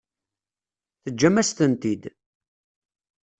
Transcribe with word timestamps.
Teǧǧam-as-tent-id. 1.03 2.03